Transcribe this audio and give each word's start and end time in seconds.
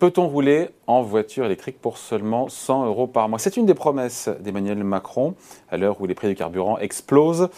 Peut-on 0.00 0.28
rouler 0.28 0.70
en 0.86 1.02
voiture 1.02 1.44
électrique 1.44 1.78
pour 1.78 1.98
seulement 1.98 2.48
100 2.48 2.86
euros 2.86 3.06
par 3.06 3.28
mois? 3.28 3.38
C'est 3.38 3.58
une 3.58 3.66
des 3.66 3.74
promesses 3.74 4.30
d'Emmanuel 4.40 4.82
Macron 4.82 5.34
à 5.70 5.76
l'heure 5.76 6.00
où 6.00 6.06
les 6.06 6.14
prix 6.14 6.28
du 6.28 6.34
carburant 6.34 6.78
explosent. 6.78 7.50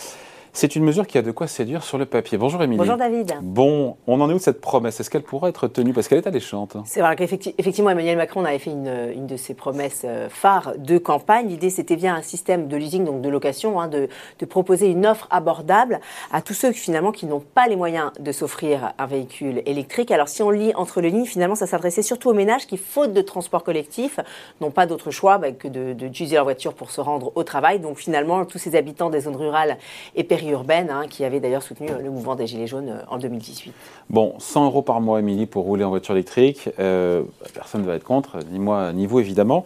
C'est 0.55 0.77
une 0.77 0.85
mesure 0.85 1.07
qui 1.07 1.17
a 1.17 1.23
de 1.23 1.31
quoi 1.31 1.47
séduire 1.47 1.83
sur 1.83 1.97
le 1.97 2.05
papier. 2.05 2.37
Bonjour 2.37 2.63
Émilie. 2.63 2.77
Bonjour 2.77 2.99
David. 2.99 3.33
Bon, 3.41 3.97
on 4.07 4.21
en 4.21 4.29
est 4.29 4.35
où 4.35 4.37
de 4.37 4.43
cette 4.43 4.61
promesse? 4.61 5.01
Est-ce 5.01 5.09
qu'elle 5.09 5.23
pourra 5.23 5.49
être 5.49 5.67
tenue? 5.67 5.95
Parce 5.95 6.09
qu'elle 6.09 6.19
est 6.19 6.27
alléchante. 6.27 6.77
C'est 6.85 7.01
vrai 7.01 7.17
qu'effectivement, 7.17 7.89
Emmanuel 7.89 8.19
Macron 8.19 8.45
avait 8.45 8.59
fait 8.59 8.71
une, 8.71 9.27
de 9.27 9.37
ses 9.39 9.55
promesses 9.55 10.03
euh, 10.05 10.29
phares 10.29 10.75
de 10.77 10.99
campagne. 10.99 11.49
L'idée, 11.49 11.71
c'était 11.71 11.97
via 11.97 12.15
un 12.15 12.21
système 12.21 12.69
de 12.69 12.77
leasing, 12.77 13.07
donc 13.07 13.23
de 13.23 13.31
location, 13.31 13.81
hein, 13.81 13.89
de, 13.89 14.09
proposer 14.45 14.89
une 14.89 15.07
offre 15.07 15.27
abordable 15.31 16.01
à 16.33 16.43
tous 16.43 16.53
ceux 16.53 16.73
finalement 16.73 17.13
qui 17.13 17.25
n'ont 17.25 17.41
pas 17.41 17.67
les 17.67 17.77
moyens 17.77 18.11
de 18.21 18.31
s'offrir 18.31 18.93
un 18.99 19.07
véhicule 19.07 19.63
électrique. 19.65 20.11
Alors 20.11 20.29
si 20.29 20.43
on 20.43 20.51
lit 20.51 20.75
entre 20.75 21.01
les 21.01 21.09
lignes, 21.09 21.25
finalement, 21.25 21.55
ça 21.55 21.67
s'adressait 21.67 22.03
surtout 22.03 22.29
aux 22.29 22.35
ménages 22.35 22.67
qui, 22.67 22.77
faute 22.77 23.15
de 23.15 23.23
transport 23.23 23.65
collectif, 23.65 24.21
n'ont 24.61 24.71
pas 24.71 24.85
d'autre 24.85 25.11
choix 25.11 25.39
bah, 25.39 25.53
que 25.53 25.69
d'utiliser 25.69 26.35
leur 26.35 26.45
voiture 26.45 26.75
pour 26.75 26.91
se 26.91 27.01
rendre 27.01 27.33
au 27.37 27.43
travail. 27.43 27.81
Donc 27.81 27.97
finalement, 27.97 28.45
tous 28.45 28.59
ces 28.59 28.77
habitants 28.77 29.09
des 29.09 29.21
zones 29.21 29.37
rurales 29.37 29.79
et 30.15 30.25
urbaine, 30.51 30.91
hein, 30.91 31.05
qui 31.09 31.25
avait 31.25 31.41
d'ailleurs 31.41 31.63
soutenu 31.63 31.89
euh, 31.91 32.01
le 32.01 32.11
mouvement 32.11 32.35
des 32.35 32.47
Gilets 32.47 32.67
jaunes 32.67 32.89
euh, 32.89 33.03
en 33.09 33.19
2018. 33.19 33.73
Bon, 34.11 34.35
100 34.39 34.67
euros 34.67 34.83
par 34.83 35.01
mois, 35.01 35.21
Émilie, 35.21 35.47
pour 35.47 35.65
rouler 35.65 35.85
en 35.85 35.91
voiture 35.91 36.15
électrique, 36.15 36.69
euh, 36.79 37.23
personne 37.55 37.83
ne 37.83 37.87
va 37.87 37.95
être 37.95 38.05
contre, 38.05 38.39
ni 38.51 38.59
moi, 38.59 38.93
ni 38.93 39.07
vous 39.07 39.21
évidemment. 39.21 39.65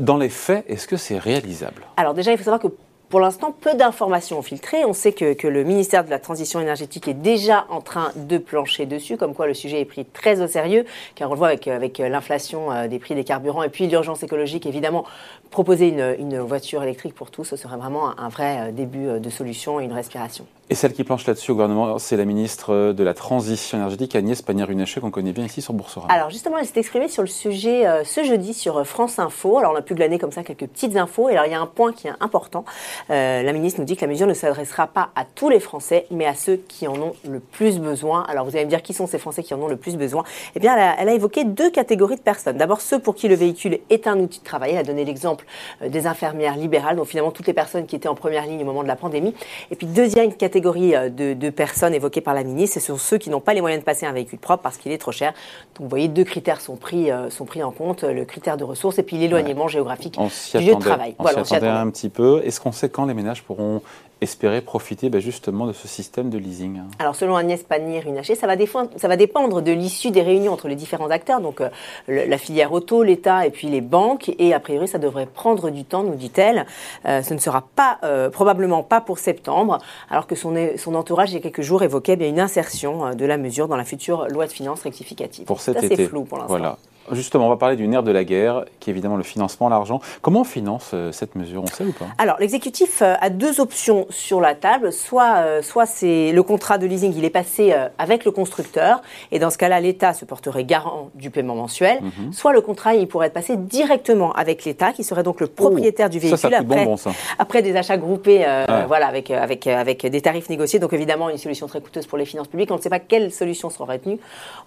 dans 0.00 0.16
les 0.16 0.28
faits, 0.28 0.64
est-ce 0.68 0.86
que 0.86 0.96
c'est 0.96 1.18
réalisable? 1.18 1.82
Alors 1.96 2.14
déjà, 2.14 2.32
il 2.32 2.38
faut 2.38 2.44
savoir 2.44 2.60
que 2.60 2.68
pour 3.14 3.20
l'instant, 3.20 3.52
peu 3.52 3.74
d'informations 3.74 4.40
ont 4.40 4.42
filtré. 4.42 4.84
On 4.84 4.92
sait 4.92 5.12
que, 5.12 5.46
le 5.46 5.62
ministère 5.62 6.04
de 6.04 6.10
la 6.10 6.18
Transition 6.18 6.58
énergétique 6.58 7.06
est 7.06 7.14
déjà 7.14 7.64
en 7.70 7.80
train 7.80 8.10
de 8.16 8.38
plancher 8.38 8.86
dessus, 8.86 9.16
comme 9.16 9.34
quoi 9.34 9.46
le 9.46 9.54
sujet 9.54 9.80
est 9.80 9.84
pris 9.84 10.04
très 10.04 10.40
au 10.40 10.48
sérieux, 10.48 10.84
car 11.14 11.30
on 11.30 11.34
le 11.34 11.38
voit 11.38 11.46
avec, 11.46 11.68
avec 11.68 11.98
l'inflation 11.98 12.88
des 12.88 12.98
prix 12.98 13.14
des 13.14 13.22
carburants 13.22 13.62
et 13.62 13.68
puis 13.68 13.86
l'urgence 13.86 14.24
écologique, 14.24 14.66
évidemment, 14.66 15.04
proposer 15.52 15.94
une, 16.18 16.40
voiture 16.40 16.82
électrique 16.82 17.14
pour 17.14 17.30
tous, 17.30 17.44
ce 17.44 17.54
serait 17.54 17.76
vraiment 17.76 18.18
un 18.18 18.28
vrai 18.28 18.72
début 18.72 19.20
de 19.20 19.30
solution 19.30 19.78
et 19.78 19.84
une 19.84 19.92
respiration. 19.92 20.44
Et 20.70 20.74
celle 20.74 20.94
qui 20.94 21.04
planche 21.04 21.26
là-dessus 21.26 21.50
au 21.50 21.54
gouvernement, 21.54 21.98
c'est 21.98 22.16
la 22.16 22.24
ministre 22.24 22.92
de 22.92 23.04
la 23.04 23.12
Transition 23.12 23.76
énergétique, 23.76 24.16
Agnès 24.16 24.40
Pannier-Runacher, 24.40 25.02
qu'on 25.02 25.10
connaît 25.10 25.32
bien 25.32 25.44
ici 25.44 25.60
sur 25.60 25.74
Boursorama. 25.74 26.12
Alors 26.12 26.30
justement, 26.30 26.56
elle 26.56 26.64
s'est 26.64 26.80
exprimée 26.80 27.08
sur 27.08 27.22
le 27.22 27.28
sujet 27.28 27.86
euh, 27.86 28.02
ce 28.02 28.24
jeudi 28.24 28.54
sur 28.54 28.78
euh, 28.78 28.84
France 28.84 29.18
Info. 29.18 29.58
Alors 29.58 29.72
on 29.74 29.76
a 29.76 29.82
pu 29.82 29.94
glaner 29.94 30.18
comme 30.18 30.32
ça 30.32 30.42
quelques 30.42 30.66
petites 30.66 30.96
infos. 30.96 31.28
Et 31.28 31.32
alors 31.32 31.44
il 31.44 31.52
y 31.52 31.54
a 31.54 31.60
un 31.60 31.66
point 31.66 31.92
qui 31.92 32.08
est 32.08 32.12
important. 32.18 32.64
Euh, 33.10 33.42
la 33.42 33.52
ministre 33.52 33.80
nous 33.80 33.86
dit 33.86 33.96
que 33.96 34.02
la 34.02 34.06
mesure 34.06 34.26
ne 34.26 34.34
s'adressera 34.34 34.86
pas 34.86 35.10
à 35.16 35.24
tous 35.24 35.50
les 35.50 35.60
Français, 35.60 36.06
mais 36.10 36.26
à 36.26 36.34
ceux 36.34 36.56
qui 36.56 36.86
en 36.86 36.94
ont 36.94 37.14
le 37.28 37.40
plus 37.40 37.78
besoin. 37.80 38.24
Alors 38.28 38.44
vous 38.44 38.54
allez 38.56 38.64
me 38.64 38.70
dire 38.70 38.82
qui 38.82 38.94
sont 38.94 39.06
ces 39.06 39.18
Français 39.18 39.42
qui 39.42 39.54
en 39.54 39.60
ont 39.60 39.68
le 39.68 39.76
plus 39.76 39.96
besoin? 39.96 40.24
Eh 40.54 40.60
bien, 40.60 40.74
elle 40.74 40.82
a, 40.82 40.96
elle 41.00 41.08
a 41.08 41.14
évoqué 41.14 41.44
deux 41.44 41.70
catégories 41.70 42.16
de 42.16 42.20
personnes. 42.20 42.56
D'abord 42.56 42.80
ceux 42.80 42.98
pour 42.98 43.14
qui 43.14 43.28
le 43.28 43.34
véhicule 43.34 43.80
est 43.90 44.06
un 44.06 44.18
outil 44.20 44.38
de 44.38 44.44
travail. 44.44 44.72
Elle 44.72 44.78
a 44.78 44.84
donné 44.84 45.04
l'exemple 45.04 45.44
des 45.84 46.06
infirmières 46.06 46.56
libérales, 46.56 46.96
donc 46.96 47.06
finalement 47.06 47.32
toutes 47.32 47.46
les 47.46 47.52
personnes 47.52 47.86
qui 47.86 47.96
étaient 47.96 48.08
en 48.08 48.14
première 48.14 48.46
ligne 48.46 48.62
au 48.62 48.64
moment 48.64 48.82
de 48.82 48.88
la 48.88 48.96
pandémie. 48.96 49.34
Et 49.70 49.76
puis 49.76 49.86
deuxième 49.86 50.32
catégorie 50.32 50.92
de 51.10 51.24
de, 51.34 51.50
personnes 51.50 51.94
évoquées 51.94 52.20
par 52.20 52.34
la 52.34 52.44
ministre, 52.44 52.80
ce 52.80 52.86
sont 52.86 52.98
ceux 52.98 53.18
qui 53.18 53.30
n'ont 53.30 53.40
pas 53.40 53.54
les 53.54 53.60
moyens 53.60 53.80
de 53.80 53.84
passer 53.84 54.06
un 54.06 54.12
véhicule 54.12 54.38
propre 54.38 54.62
parce 54.62 54.76
qu'il 54.76 54.92
est 54.92 54.98
trop 54.98 55.12
cher. 55.12 55.32
Donc 55.76 55.84
vous 55.84 55.88
voyez, 55.88 56.08
deux 56.08 56.24
critères 56.24 56.60
sont 56.60 56.76
pris, 56.76 57.10
euh, 57.10 57.30
sont 57.30 57.44
pris 57.44 57.62
en 57.62 57.70
compte, 57.70 58.02
le 58.02 58.24
critère 58.24 58.56
de 58.56 58.64
ressources 58.64 58.98
et 58.98 59.02
puis 59.02 59.16
l'éloignement 59.16 59.68
géographique 59.68 60.18
du 60.18 60.60
lieu 60.60 60.74
de 60.74 60.80
travail. 60.80 61.14
On 61.18 61.22
voilà, 61.22 61.44
s'y 61.44 61.54
attendait 61.54 61.70
un 61.70 61.90
petit 61.90 62.08
peu. 62.08 62.42
Est-ce 62.44 62.60
qu'on 62.60 62.72
sait 62.72 62.83
quand 62.86 63.06
les 63.06 63.14
ménages 63.14 63.42
pourront 63.42 63.82
espérer 64.20 64.60
profiter 64.60 65.10
bah, 65.10 65.20
justement 65.20 65.66
de 65.66 65.72
ce 65.72 65.86
système 65.86 66.30
de 66.30 66.38
leasing 66.38 66.80
Alors 66.98 67.14
selon 67.14 67.36
Agnès 67.36 67.62
Pannier-Runacher, 67.62 68.34
ça, 68.34 68.46
va 68.46 68.54
ça 68.96 69.08
va 69.08 69.16
dépendre 69.16 69.62
de 69.62 69.72
l'issue 69.72 70.10
des 70.10 70.22
réunions 70.22 70.52
entre 70.52 70.68
les 70.68 70.74
différents 70.74 71.10
acteurs, 71.10 71.40
donc 71.40 71.60
euh, 71.60 71.68
la 72.08 72.38
filière 72.38 72.72
auto, 72.72 73.02
l'État 73.02 73.46
et 73.46 73.50
puis 73.50 73.68
les 73.68 73.80
banques, 73.80 74.32
et 74.38 74.54
a 74.54 74.60
priori 74.60 74.88
ça 74.88 74.98
devrait 74.98 75.26
prendre 75.26 75.70
du 75.70 75.84
temps, 75.84 76.02
nous 76.02 76.14
dit-elle. 76.14 76.66
Euh, 77.06 77.22
ce 77.22 77.34
ne 77.34 77.38
sera 77.38 77.62
pas 77.74 77.98
euh, 78.02 78.30
probablement 78.30 78.82
pas 78.82 79.00
pour 79.00 79.18
septembre, 79.18 79.78
alors 80.10 80.26
que 80.26 80.34
son, 80.34 80.54
son 80.76 80.94
entourage 80.94 81.32
il 81.32 81.34
y 81.34 81.38
a 81.38 81.40
quelques 81.40 81.62
jours 81.62 81.82
évoquait 81.82 82.16
bien 82.16 82.28
une 82.28 82.40
insertion 82.40 83.14
de 83.14 83.24
la 83.26 83.36
mesure 83.36 83.68
dans 83.68 83.76
la 83.76 83.84
future 83.84 84.28
loi 84.28 84.46
de 84.46 84.52
finances 84.52 84.82
rectificative. 84.82 85.44
Pour 85.44 85.60
cet 85.60 85.82
été. 85.82 85.96
C'est 85.96 86.06
flou 86.06 86.24
pour 86.24 86.38
l'instant. 86.38 86.56
Voilà. 86.56 86.78
Justement, 87.12 87.46
on 87.46 87.50
va 87.50 87.56
parler 87.56 87.76
du 87.76 87.86
nerf 87.86 88.02
de 88.02 88.10
la 88.10 88.24
guerre, 88.24 88.64
qui 88.80 88.88
est 88.88 88.92
évidemment 88.92 89.16
le 89.16 89.22
financement, 89.22 89.68
l'argent. 89.68 90.00
Comment 90.22 90.40
on 90.40 90.44
finance 90.44 90.92
euh, 90.94 91.12
cette 91.12 91.34
mesure 91.34 91.62
On 91.62 91.66
sait 91.66 91.84
ou 91.84 91.92
pas? 91.92 92.06
Alors, 92.18 92.36
l'exécutif 92.40 93.02
euh, 93.02 93.14
a 93.20 93.28
deux 93.28 93.60
options 93.60 94.06
sur 94.08 94.40
la 94.40 94.54
table. 94.54 94.92
Soit, 94.92 95.36
euh, 95.36 95.62
soit 95.62 95.84
c'est 95.84 96.32
le 96.32 96.42
contrat 96.42 96.78
de 96.78 96.86
leasing, 96.86 97.12
il 97.16 97.24
est 97.24 97.30
passé 97.30 97.74
avec 97.98 98.24
le 98.24 98.30
constructeur, 98.30 99.02
et 99.32 99.38
dans 99.38 99.50
ce 99.50 99.58
cas-là, 99.58 99.80
l'État 99.80 100.14
se 100.14 100.24
porterait 100.24 100.64
garant 100.64 101.10
du 101.14 101.30
paiement 101.30 101.54
mensuel. 101.54 102.00
Mhm. 102.00 102.32
Soit 102.32 102.52
le 102.52 102.60
contrat, 102.60 102.94
il 102.94 103.06
pourrait 103.06 103.26
être 103.26 103.34
passé 103.34 103.56
directement 103.56 104.32
avec 104.32 104.64
l'État, 104.64 104.92
qui 104.92 105.04
serait 105.04 105.22
donc 105.22 105.40
le 105.40 105.46
propriétaire 105.46 106.08
du 106.08 106.18
véhicule 106.18 106.38
ça, 106.38 106.48
après, 106.48 106.84
bon, 106.84 106.96
ça. 106.96 107.12
après 107.38 107.62
des 107.62 107.76
achats 107.76 107.96
groupés, 107.96 108.44
voilà, 108.86 109.06
avec, 109.06 109.30
avec, 109.30 109.66
avec 109.66 110.06
des 110.06 110.20
tarifs 110.20 110.48
négociés. 110.48 110.78
Donc 110.78 110.92
évidemment, 110.92 111.28
une 111.28 111.38
solution 111.38 111.66
très 111.66 111.80
coûteuse 111.80 112.06
pour 112.06 112.18
les 112.18 112.24
finances 112.24 112.48
publiques. 112.48 112.70
On 112.70 112.76
ne 112.76 112.80
sait 112.80 112.90
pas 112.90 113.00
quelle 113.00 113.30
solution 113.30 113.70
sera 113.70 113.84
retenue. 113.92 114.18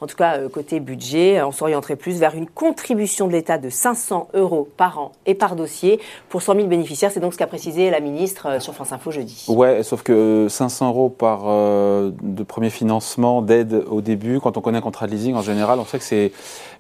En 0.01 0.07
tout 0.07 0.15
cas, 0.15 0.37
côté 0.49 0.79
budget, 0.79 1.41
on 1.41 1.51
s'orienterait 1.51 1.95
plus 1.95 2.19
vers 2.19 2.26
une 2.35 2.47
contribution 2.47 3.27
de 3.27 3.33
l'État 3.33 3.57
de 3.57 3.69
500 3.69 4.29
euros 4.33 4.67
par 4.77 4.99
an 4.99 5.11
et 5.25 5.35
par 5.35 5.55
dossier 5.55 5.99
pour 6.29 6.41
100 6.41 6.55
000 6.55 6.67
bénéficiaires. 6.67 7.11
C'est 7.11 7.19
donc 7.19 7.33
ce 7.33 7.38
qu'a 7.38 7.47
précisé 7.47 7.89
la 7.89 7.99
ministre 7.99 8.47
euh, 8.47 8.59
sur 8.59 8.73
France 8.73 8.91
Info 8.91 9.11
jeudi. 9.11 9.45
Ouais, 9.47 9.83
sauf 9.83 10.03
que 10.03 10.47
500 10.49 10.89
euros 10.89 11.09
par 11.09 11.43
euh, 11.45 12.11
de 12.21 12.43
premier 12.43 12.69
financement 12.69 13.41
d'aide 13.41 13.83
au 13.89 14.01
début, 14.01 14.39
quand 14.39 14.57
on 14.57 14.61
connaît 14.61 14.79
un 14.79 14.81
contrat 14.81 15.07
de 15.07 15.11
leasing 15.11 15.35
en 15.35 15.41
général, 15.41 15.79
on 15.79 15.85
sait 15.85 15.99
que 15.99 16.03
c'est 16.03 16.31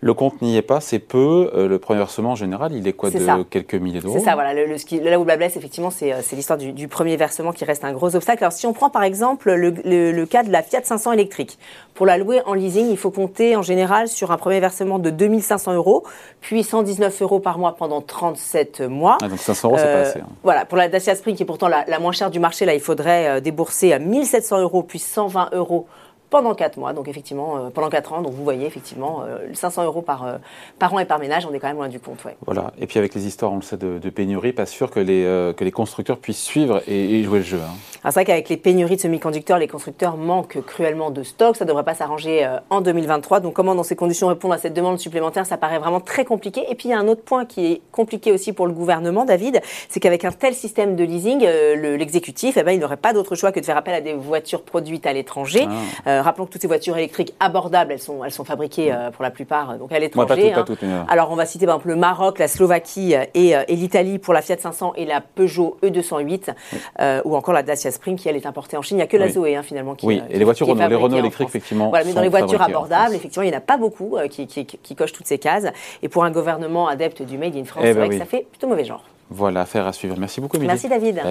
le 0.01 0.13
compte 0.13 0.41
n'y 0.41 0.57
est 0.57 0.61
pas, 0.61 0.79
c'est 0.79 0.99
peu. 0.99 1.51
Euh, 1.55 1.67
le 1.67 1.79
premier 1.79 1.99
versement 1.99 2.31
en 2.31 2.35
général, 2.35 2.73
il 2.73 2.87
est 2.87 2.93
quoi 2.93 3.09
de 3.09 3.43
quelques 3.43 3.75
milliers 3.75 3.99
d'euros 3.99 4.17
C'est 4.17 4.25
ça, 4.25 4.35
voilà. 4.35 4.53
Le, 4.53 4.65
le, 4.65 5.09
là 5.09 5.19
où 5.19 5.25
la 5.25 5.37
blesse, 5.37 5.55
effectivement, 5.55 5.89
c'est 5.89 6.13
l'histoire 6.33 6.57
du, 6.57 6.87
premier 6.87 7.17
versement 7.17 7.51
qui 7.51 7.65
reste 7.65 7.83
un 7.83 7.93
gros 7.93 8.15
obstacle. 8.15 8.43
Alors 8.43 8.53
si 8.53 8.65
on 8.65 8.73
prend 8.73 8.89
par 8.89 9.03
exemple 9.03 9.51
le, 9.51 9.71
le 10.11 10.25
cas 10.25 10.43
de 10.43 10.51
la 10.51 10.61
Fiat 10.63 10.81
500 10.83 11.11
électrique, 11.13 11.57
pour 11.93 12.05
la 12.05 12.17
louer 12.17 12.41
en 12.45 12.53
leasing, 12.53 12.89
il 12.89 12.97
faut 12.97 13.11
compter 13.11 13.55
en 13.55 13.63
général 13.63 14.07
sur 14.07 14.31
un 14.31 14.37
premier 14.37 14.59
versement 14.59 14.99
de 14.99 15.09
2500 15.37 15.73
euros, 15.73 16.03
puis 16.41 16.63
119 16.63 17.21
euros 17.21 17.39
par 17.39 17.59
mois 17.59 17.75
pendant 17.75 18.01
37 18.01 18.81
mois. 18.81 19.17
Ah, 19.21 19.29
donc 19.29 19.39
500 19.39 19.67
euros, 19.69 19.77
c'est 19.77 19.83
pas 19.83 19.89
euh, 19.89 20.01
assez. 20.09 20.19
Hein. 20.19 20.27
Voilà, 20.43 20.65
pour 20.65 20.77
la 20.77 20.87
Dacia 20.87 21.15
Spring, 21.15 21.35
qui 21.35 21.43
est 21.43 21.45
pourtant 21.45 21.67
la, 21.67 21.85
la, 21.87 21.99
moins 21.99 22.11
chère 22.11 22.31
du 22.31 22.39
marché, 22.39 22.65
là, 22.65 22.73
il 22.73 22.79
faudrait 22.79 23.27
euh, 23.27 23.39
débourser 23.39 23.97
1700 23.97 24.59
euros, 24.61 24.83
puis 24.83 24.99
120 24.99 25.49
euros 25.53 25.87
pendant 26.29 26.53
4 26.53 26.77
mois, 26.77 26.93
donc 26.93 27.07
effectivement, 27.07 27.57
euh, 27.57 27.69
pendant 27.69 27.89
4 27.89 28.13
ans. 28.13 28.21
Donc 28.21 28.33
vous 28.33 28.43
voyez, 28.43 28.65
effectivement, 28.65 29.23
500 29.53 29.81
euh, 29.81 29.85
euros 29.85 30.01
par, 30.01 30.25
euh, 30.25 30.37
par 30.79 30.93
an 30.93 30.99
et 30.99 31.05
par 31.05 31.19
ménage, 31.19 31.45
on 31.49 31.53
est 31.53 31.59
quand 31.59 31.67
même 31.67 31.77
loin 31.77 31.87
du 31.87 31.99
compte. 31.99 32.23
Ouais. 32.25 32.35
Voilà. 32.45 32.73
Et 32.79 32.87
puis 32.87 32.99
avec 32.99 33.15
les 33.15 33.27
histoires, 33.27 33.51
on 33.51 33.57
le 33.57 33.61
sait, 33.61 33.77
de, 33.77 34.09
pénurie, 34.09 34.53
pas 34.53 34.65
sûr 34.65 34.89
que 34.89 34.99
les, 34.99 35.23
que 35.55 35.63
les 35.63 35.71
constructeurs 35.71 36.17
puissent 36.17 36.43
suivre 36.43 36.81
et, 36.87 37.23
jouer 37.23 37.39
le 37.39 37.45
jeu. 37.45 37.59
Hein. 37.59 37.75
C'est 38.07 38.13
vrai 38.13 38.25
qu'avec 38.25 38.49
les 38.49 38.57
pénuries 38.57 38.95
de 38.95 39.01
semi-conducteurs, 39.01 39.57
les 39.57 39.67
constructeurs 39.67 40.17
manquent 40.17 40.61
cruellement 40.65 41.11
de 41.11 41.23
stock. 41.23 41.55
Ça 41.55 41.65
ne 41.65 41.67
devrait 41.67 41.83
pas 41.83 41.93
s'arranger 41.93 42.47
en 42.69 42.81
2023. 42.81 43.39
Donc 43.39 43.53
comment, 43.53 43.75
dans 43.75 43.83
ces 43.83 43.95
conditions, 43.95 44.27
répondre 44.27 44.53
à 44.53 44.57
cette 44.57 44.73
demande 44.73 44.99
supplémentaire, 44.99 45.45
ça 45.45 45.57
paraît 45.57 45.79
vraiment 45.79 45.99
très 45.99 46.25
compliqué. 46.25 46.63
Et 46.69 46.75
puis 46.75 46.89
il 46.89 46.91
y 46.91 46.93
a 46.93 46.99
un 46.99 47.07
autre 47.07 47.23
point 47.23 47.45
qui 47.45 47.65
est 47.65 47.81
compliqué 47.91 48.31
aussi 48.31 48.53
pour 48.53 48.67
le 48.67 48.73
gouvernement, 48.73 49.25
David, 49.25 49.61
c'est 49.89 49.99
qu'avec 49.99 50.25
un 50.25 50.31
tel 50.31 50.53
système 50.53 50.95
de 50.95 51.03
leasing, 51.03 51.39
l'exécutif, 51.41 52.57
eh 52.57 52.63
ben, 52.63 52.71
il 52.71 52.79
n'aurait 52.79 52.97
pas 52.97 53.13
d'autre 53.13 53.35
choix 53.35 53.51
que 53.51 53.59
de 53.59 53.65
faire 53.65 53.77
appel 53.77 53.93
à 53.93 54.01
des 54.01 54.13
voitures 54.13 54.63
produites 54.63 55.05
à 55.05 55.13
l'étranger. 55.13 55.67
Ah. 56.05 56.21
rappelons 56.21 56.45
que 56.45 56.51
toutes 56.51 56.61
ces 56.61 56.67
voitures 56.67 56.97
électriques 56.97 57.33
abordables, 57.39 57.91
elles 57.91 57.99
sont, 57.99 58.23
elles 58.23 58.31
sont 58.31 58.45
fabriquées 58.45 58.91
euh, 58.91 59.11
pour 59.11 59.23
la 59.23 59.31
plupart 59.31 59.71
euh, 59.71 59.77
donc 59.77 59.91
à 59.91 59.99
l'étranger. 59.99 60.53
Hein. 60.53 61.05
Alors 61.09 61.31
on 61.31 61.35
va 61.35 61.45
citer 61.45 61.65
par 61.65 61.75
exemple 61.75 61.89
le 61.89 61.95
Maroc, 61.95 62.39
la 62.39 62.47
Slovaquie 62.47 63.15
euh, 63.15 63.25
et, 63.33 63.51
et 63.51 63.75
l'Italie 63.75 64.19
pour 64.19 64.33
la 64.33 64.41
Fiat 64.41 64.57
500 64.57 64.93
et 64.95 65.05
la 65.05 65.21
Peugeot 65.21 65.77
E208, 65.83 67.23
ou 67.25 67.35
encore 67.35 67.53
la 67.53 67.63
Dacia 67.63 67.91
Spring 67.97 68.15
qui 68.15 68.29
elle 68.29 68.35
est 68.35 68.45
importée 68.45 68.77
en 68.77 68.81
Chine. 68.81 68.97
Il 68.97 68.99
n'y 68.99 69.03
a 69.03 69.07
que 69.07 69.17
la 69.17 69.29
Zoé 69.29 69.55
hein, 69.55 69.63
finalement 69.63 69.95
qui 69.95 70.05
Oui, 70.05 70.21
et 70.29 70.37
les 70.39 70.45
voitures 70.45 70.67
Renault, 70.67 70.87
les 70.87 70.95
Renault 70.95 71.17
électriques 71.17 71.49
effectivement. 71.49 71.89
Voilà, 71.89 72.05
mais 72.05 72.13
dans 72.13 72.21
les 72.21 72.29
voitures 72.29 72.61
abordables, 72.61 73.13
effectivement, 73.15 73.43
il 73.43 73.49
n'y 73.49 73.55
en 73.55 73.59
a 73.59 73.61
pas 73.61 73.77
beaucoup 73.77 74.17
qui, 74.29 74.47
qui, 74.47 74.95
cochent 74.95 75.13
toutes 75.13 75.27
ces 75.27 75.37
cases. 75.37 75.65
Et 76.01 76.09
pour 76.09 76.23
un 76.23 76.31
gouvernement 76.31 76.87
adepte 76.87 77.21
du 77.21 77.37
Made 77.37 77.55
in 77.55 77.65
France, 77.65 77.83
eh 77.85 77.93
c'est 77.93 77.99
ben 77.99 78.09
que 78.09 78.17
ça 78.17 78.25
fait 78.25 78.45
plutôt 78.49 78.67
mauvais 78.67 78.85
genre. 78.85 79.03
Voilà, 79.29 79.61
affaire 79.61 79.85
à 79.85 79.93
suivre. 79.93 80.15
Merci 80.17 80.41
beaucoup, 80.41 80.57
Merci 80.57 80.87
David. 80.87 81.21